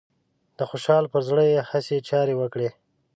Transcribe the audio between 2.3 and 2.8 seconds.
وکړې